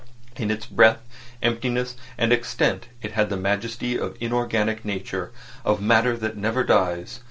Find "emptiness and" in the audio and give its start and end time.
1.43-2.33